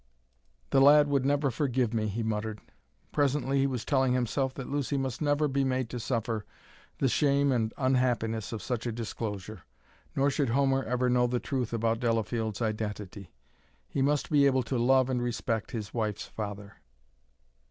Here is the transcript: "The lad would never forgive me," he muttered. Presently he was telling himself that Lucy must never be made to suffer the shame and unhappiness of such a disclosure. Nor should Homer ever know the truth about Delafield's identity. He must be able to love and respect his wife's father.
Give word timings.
"The 0.71 0.81
lad 0.81 1.09
would 1.09 1.25
never 1.27 1.51
forgive 1.51 1.93
me," 1.93 2.07
he 2.07 2.23
muttered. 2.23 2.59
Presently 3.11 3.59
he 3.59 3.67
was 3.67 3.85
telling 3.85 4.13
himself 4.13 4.51
that 4.55 4.67
Lucy 4.67 4.97
must 4.97 5.21
never 5.21 5.47
be 5.47 5.63
made 5.63 5.91
to 5.91 5.99
suffer 5.99 6.43
the 6.97 7.07
shame 7.07 7.51
and 7.51 7.71
unhappiness 7.77 8.51
of 8.51 8.63
such 8.63 8.87
a 8.87 8.91
disclosure. 8.91 9.61
Nor 10.15 10.31
should 10.31 10.49
Homer 10.49 10.83
ever 10.85 11.07
know 11.07 11.27
the 11.27 11.39
truth 11.39 11.71
about 11.71 11.99
Delafield's 11.99 12.63
identity. 12.63 13.31
He 13.87 14.01
must 14.01 14.31
be 14.31 14.47
able 14.47 14.63
to 14.63 14.77
love 14.79 15.07
and 15.07 15.21
respect 15.21 15.69
his 15.69 15.93
wife's 15.93 16.25
father. 16.25 16.77